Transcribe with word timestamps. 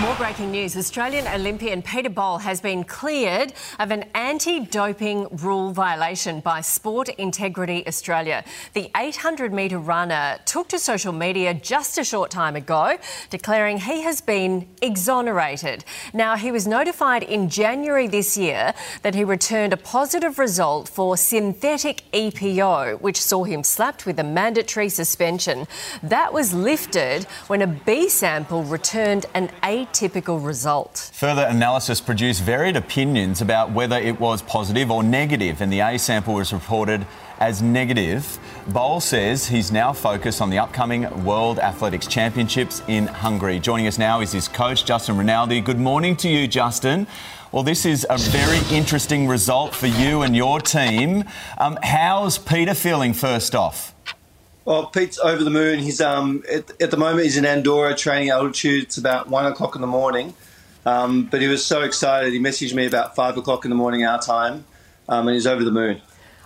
More 0.00 0.14
breaking 0.14 0.50
news. 0.50 0.78
Australian 0.78 1.26
Olympian 1.28 1.82
Peter 1.82 2.08
Bol 2.08 2.38
has 2.38 2.62
been 2.62 2.84
cleared 2.84 3.52
of 3.78 3.90
an 3.90 4.04
anti 4.14 4.60
doping 4.60 5.28
rule 5.42 5.72
violation 5.72 6.40
by 6.40 6.62
Sport 6.62 7.10
Integrity 7.10 7.86
Australia. 7.86 8.42
The 8.72 8.90
800 8.96 9.52
metre 9.52 9.78
runner 9.78 10.38
took 10.46 10.70
to 10.70 10.78
social 10.78 11.12
media 11.12 11.52
just 11.52 11.98
a 11.98 12.04
short 12.04 12.30
time 12.30 12.56
ago, 12.56 12.96
declaring 13.28 13.76
he 13.76 14.00
has 14.00 14.22
been 14.22 14.68
exonerated. 14.80 15.84
Now, 16.14 16.34
he 16.36 16.50
was 16.50 16.66
notified 16.66 17.22
in 17.22 17.50
January 17.50 18.06
this 18.06 18.38
year 18.38 18.72
that 19.02 19.14
he 19.14 19.22
returned 19.22 19.74
a 19.74 19.76
positive 19.76 20.38
result 20.38 20.88
for 20.88 21.18
synthetic 21.18 22.04
EPO, 22.14 23.02
which 23.02 23.20
saw 23.20 23.44
him 23.44 23.62
slapped 23.62 24.06
with 24.06 24.18
a 24.18 24.24
mandatory 24.24 24.88
suspension. 24.88 25.66
That 26.02 26.32
was 26.32 26.54
lifted 26.54 27.24
when 27.48 27.60
a 27.60 27.66
B 27.66 28.08
sample 28.08 28.64
returned 28.64 29.26
an 29.34 29.50
A 29.62 29.89
typical 29.92 30.38
result. 30.38 31.10
Further 31.14 31.44
analysis 31.44 32.00
produced 32.00 32.42
varied 32.42 32.76
opinions 32.76 33.40
about 33.40 33.72
whether 33.72 33.96
it 33.96 34.18
was 34.20 34.42
positive 34.42 34.90
or 34.90 35.02
negative, 35.02 35.60
and 35.60 35.72
the 35.72 35.80
A 35.80 35.98
sample 35.98 36.34
was 36.34 36.52
reported 36.52 37.06
as 37.38 37.62
negative. 37.62 38.38
Bol 38.68 39.00
says 39.00 39.46
he's 39.46 39.72
now 39.72 39.92
focused 39.92 40.42
on 40.42 40.50
the 40.50 40.58
upcoming 40.58 41.24
World 41.24 41.58
Athletics 41.58 42.06
Championships 42.06 42.82
in 42.86 43.06
Hungary. 43.06 43.58
Joining 43.58 43.86
us 43.86 43.98
now 43.98 44.20
is 44.20 44.32
his 44.32 44.46
coach, 44.46 44.84
Justin 44.84 45.16
Rinaldi. 45.16 45.60
Good 45.60 45.80
morning 45.80 46.16
to 46.16 46.28
you, 46.28 46.46
Justin. 46.46 47.06
Well, 47.50 47.62
this 47.62 47.84
is 47.84 48.06
a 48.08 48.18
very 48.18 48.60
interesting 48.70 49.26
result 49.26 49.74
for 49.74 49.86
you 49.86 50.22
and 50.22 50.36
your 50.36 50.60
team. 50.60 51.24
Um, 51.58 51.78
how's 51.82 52.38
Peter 52.38 52.74
feeling 52.74 53.12
first 53.12 53.54
off? 53.54 53.92
Well, 54.70 54.86
Pete's 54.86 55.18
over 55.18 55.42
the 55.42 55.50
moon. 55.50 55.80
He's 55.80 56.00
um, 56.00 56.44
at, 56.48 56.80
at, 56.80 56.92
the 56.92 56.96
moment 56.96 57.24
he's 57.24 57.36
in 57.36 57.44
Andorra 57.44 57.92
training 57.92 58.30
altitude. 58.30 58.84
It's 58.84 58.98
about 58.98 59.28
one 59.28 59.44
o'clock 59.44 59.74
in 59.74 59.80
the 59.80 59.88
morning, 59.88 60.32
um, 60.86 61.24
but 61.24 61.40
he 61.40 61.48
was 61.48 61.66
so 61.66 61.82
excited. 61.82 62.32
He 62.32 62.38
messaged 62.38 62.72
me 62.72 62.86
about 62.86 63.16
five 63.16 63.36
o'clock 63.36 63.64
in 63.64 63.70
the 63.70 63.74
morning 63.74 64.04
our 64.04 64.22
time, 64.22 64.64
um, 65.08 65.26
and 65.26 65.34
he's 65.34 65.48
over 65.48 65.64
the 65.64 65.72
moon. 65.72 66.00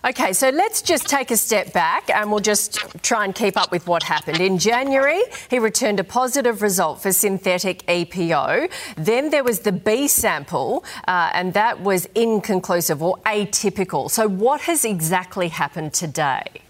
Okay, 0.06 0.32
so 0.32 0.48
let's 0.48 0.80
just 0.80 1.06
take 1.06 1.30
a 1.32 1.36
step 1.36 1.74
back 1.74 2.08
and 2.08 2.30
we'll 2.30 2.40
just 2.40 2.78
try 3.02 3.26
and 3.26 3.34
keep 3.34 3.58
up 3.58 3.70
with 3.70 3.86
what 3.86 4.02
happened. 4.02 4.40
In 4.40 4.56
January, 4.56 5.20
he 5.50 5.58
returned 5.58 6.00
a 6.00 6.04
positive 6.04 6.62
result 6.62 7.02
for 7.02 7.12
synthetic 7.12 7.86
EPO. 7.88 8.70
Then 8.96 9.28
there 9.28 9.44
was 9.44 9.60
the 9.60 9.72
B 9.72 10.08
sample, 10.08 10.82
uh, 11.06 11.30
and 11.34 11.52
that 11.52 11.82
was 11.82 12.06
inconclusive 12.14 13.02
or 13.02 13.18
atypical. 13.26 14.10
So, 14.10 14.26
what 14.28 14.62
has 14.62 14.86
exactly 14.86 15.48
happened 15.48 15.92
today? 15.92 16.63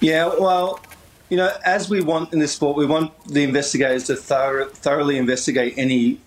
Yeah, 0.00 0.34
well, 0.38 0.80
you 1.28 1.36
know, 1.36 1.52
as 1.64 1.90
we 1.90 2.00
want 2.00 2.32
in 2.32 2.38
this 2.38 2.52
sport, 2.52 2.76
we 2.76 2.86
want 2.86 3.12
the 3.26 3.44
investigators 3.44 4.04
to 4.04 4.16
thorough, 4.16 4.66
thoroughly 4.66 5.18
investigate 5.18 5.74
any 5.76 6.18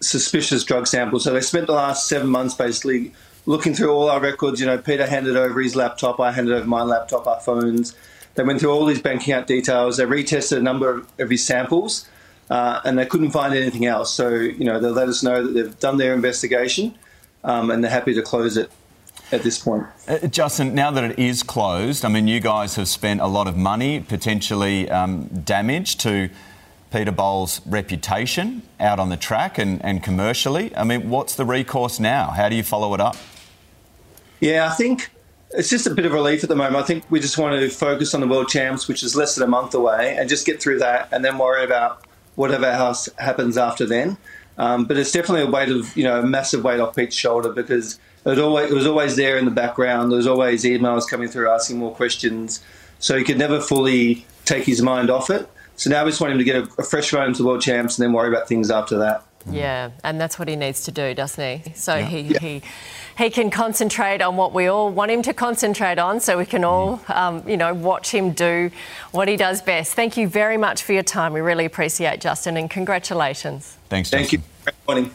suspicious 0.00 0.64
drug 0.64 0.86
sample. 0.86 1.18
So 1.18 1.32
they 1.32 1.40
spent 1.40 1.66
the 1.66 1.72
last 1.72 2.08
seven 2.08 2.28
months 2.28 2.54
basically 2.54 3.12
looking 3.46 3.74
through 3.74 3.90
all 3.90 4.08
our 4.08 4.20
records. 4.20 4.60
You 4.60 4.66
know, 4.66 4.78
Peter 4.78 5.06
handed 5.06 5.36
over 5.36 5.60
his 5.60 5.74
laptop, 5.74 6.20
I 6.20 6.32
handed 6.32 6.54
over 6.54 6.66
my 6.66 6.82
laptop, 6.82 7.26
our 7.26 7.40
phones. 7.40 7.94
They 8.36 8.44
went 8.44 8.60
through 8.60 8.72
all 8.72 8.86
his 8.86 9.00
bank 9.00 9.22
account 9.22 9.46
details. 9.46 9.96
They 9.96 10.04
retested 10.04 10.58
a 10.58 10.62
number 10.62 11.04
of 11.18 11.30
his 11.30 11.44
samples, 11.44 12.08
uh, 12.50 12.80
and 12.84 12.98
they 12.98 13.06
couldn't 13.06 13.30
find 13.30 13.54
anything 13.54 13.86
else. 13.86 14.12
So, 14.12 14.28
you 14.30 14.64
know, 14.64 14.80
they 14.80 14.88
let 14.88 15.08
us 15.08 15.22
know 15.22 15.46
that 15.46 15.52
they've 15.52 15.78
done 15.78 15.98
their 15.98 16.14
investigation, 16.14 16.94
um, 17.44 17.70
and 17.70 17.82
they're 17.82 17.90
happy 17.90 18.14
to 18.14 18.22
close 18.22 18.56
it 18.56 18.70
at 19.32 19.42
this 19.42 19.58
point. 19.58 19.86
Uh, 20.06 20.26
Justin, 20.28 20.74
now 20.74 20.90
that 20.90 21.04
it 21.04 21.18
is 21.18 21.42
closed, 21.42 22.04
I 22.04 22.08
mean, 22.08 22.28
you 22.28 22.40
guys 22.40 22.76
have 22.76 22.88
spent 22.88 23.20
a 23.20 23.26
lot 23.26 23.46
of 23.46 23.56
money, 23.56 24.00
potentially 24.00 24.90
um, 24.90 25.26
damage 25.26 25.96
to 25.98 26.30
Peter 26.92 27.10
Bol's 27.10 27.60
reputation 27.66 28.62
out 28.78 29.00
on 29.00 29.08
the 29.08 29.16
track 29.16 29.58
and, 29.58 29.84
and 29.84 30.02
commercially. 30.02 30.74
I 30.76 30.84
mean, 30.84 31.10
what's 31.10 31.34
the 31.34 31.44
recourse 31.44 31.98
now? 31.98 32.30
How 32.30 32.48
do 32.48 32.54
you 32.54 32.62
follow 32.62 32.94
it 32.94 33.00
up? 33.00 33.16
Yeah, 34.40 34.68
I 34.70 34.74
think 34.74 35.10
it's 35.50 35.70
just 35.70 35.86
a 35.86 35.90
bit 35.90 36.06
of 36.06 36.12
relief 36.12 36.42
at 36.42 36.48
the 36.48 36.56
moment. 36.56 36.76
I 36.76 36.82
think 36.82 37.04
we 37.10 37.18
just 37.18 37.38
want 37.38 37.58
to 37.58 37.68
focus 37.68 38.14
on 38.14 38.20
the 38.20 38.28
World 38.28 38.48
Champs, 38.48 38.86
which 38.86 39.02
is 39.02 39.16
less 39.16 39.34
than 39.34 39.44
a 39.44 39.50
month 39.50 39.74
away, 39.74 40.16
and 40.16 40.28
just 40.28 40.46
get 40.46 40.60
through 40.60 40.78
that 40.80 41.08
and 41.10 41.24
then 41.24 41.38
worry 41.38 41.64
about 41.64 42.04
whatever 42.36 42.66
else 42.66 43.08
happens 43.18 43.56
after 43.56 43.86
then. 43.86 44.16
Um, 44.56 44.84
but 44.84 44.96
it's 44.96 45.12
definitely 45.12 45.42
a 45.42 45.50
weight 45.50 45.68
of, 45.68 45.96
you 45.96 46.04
know, 46.04 46.20
a 46.20 46.22
massive 46.26 46.62
weight 46.62 46.80
off 46.80 46.94
Pete's 46.94 47.16
shoulder 47.16 47.52
because 47.52 47.98
it, 48.24 48.38
always, 48.38 48.70
it 48.70 48.74
was 48.74 48.86
always 48.86 49.16
there 49.16 49.36
in 49.36 49.44
the 49.44 49.50
background. 49.50 50.10
There 50.10 50.16
was 50.16 50.26
always 50.26 50.64
emails 50.64 51.08
coming 51.08 51.28
through 51.28 51.50
asking 51.50 51.78
more 51.78 51.94
questions. 51.94 52.62
So 52.98 53.18
he 53.18 53.24
could 53.24 53.38
never 53.38 53.60
fully 53.60 54.26
take 54.44 54.64
his 54.64 54.80
mind 54.80 55.10
off 55.10 55.28
it. 55.30 55.48
So 55.76 55.90
now 55.90 56.04
we 56.04 56.10
just 56.10 56.20
want 56.20 56.32
him 56.32 56.38
to 56.38 56.44
get 56.44 56.56
a, 56.56 56.68
a 56.78 56.84
fresh 56.84 57.12
run 57.12 57.32
the 57.32 57.44
World 57.44 57.60
Champs 57.60 57.98
and 57.98 58.04
then 58.04 58.12
worry 58.12 58.28
about 58.28 58.48
things 58.48 58.70
after 58.70 58.98
that. 58.98 59.24
Yeah, 59.50 59.90
and 60.02 60.20
that's 60.20 60.38
what 60.38 60.48
he 60.48 60.56
needs 60.56 60.84
to 60.84 60.90
do, 60.90 61.14
doesn't 61.14 61.64
he? 61.64 61.72
So 61.74 61.96
yeah. 61.96 62.06
he, 62.06 62.20
yeah. 62.20 62.38
he 62.38 62.62
he 63.16 63.30
can 63.30 63.50
concentrate 63.50 64.22
on 64.22 64.36
what 64.36 64.52
we 64.52 64.66
all 64.66 64.90
want 64.90 65.10
him 65.10 65.22
to 65.22 65.34
concentrate 65.34 65.98
on, 65.98 66.20
so 66.20 66.36
we 66.38 66.46
can 66.46 66.64
all, 66.64 67.00
um, 67.08 67.48
you 67.48 67.56
know, 67.56 67.72
watch 67.72 68.10
him 68.10 68.32
do 68.32 68.70
what 69.12 69.28
he 69.28 69.36
does 69.36 69.62
best. 69.62 69.94
Thank 69.94 70.16
you 70.16 70.28
very 70.28 70.56
much 70.56 70.82
for 70.82 70.92
your 70.92 71.02
time. 71.02 71.32
We 71.32 71.40
really 71.40 71.64
appreciate 71.64 72.20
Justin, 72.20 72.56
and 72.56 72.70
congratulations. 72.70 73.76
Thanks. 73.88 74.10
Justin. 74.10 74.18
Thank 74.18 74.32
you. 74.32 74.38
Good 74.64 74.74
morning. 74.88 75.10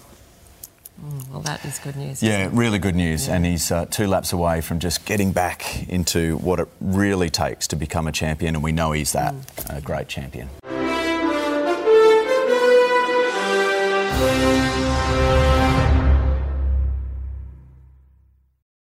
Mm, 1.04 1.30
well, 1.30 1.42
that 1.42 1.64
is 1.66 1.80
good 1.80 1.96
news. 1.96 2.22
Yeah, 2.22 2.50
really 2.52 2.78
good 2.78 2.96
news. 2.96 3.28
Yeah. 3.28 3.36
And 3.36 3.46
he's 3.46 3.72
uh, 3.72 3.86
two 3.86 4.08
laps 4.08 4.34
away 4.34 4.62
from 4.62 4.80
just 4.80 5.06
getting 5.06 5.32
back 5.32 5.88
into 5.90 6.38
what 6.38 6.60
it 6.60 6.68
really 6.82 7.30
takes 7.30 7.68
to 7.68 7.76
become 7.76 8.08
a 8.08 8.12
champion. 8.12 8.56
And 8.56 8.64
we 8.64 8.72
know 8.72 8.92
he's 8.92 9.14
that 9.14 9.34
mm. 9.34 9.78
a 9.78 9.82
great 9.82 10.08
champion. 10.08 10.50
Thank 14.20 14.80
you. 14.84 14.89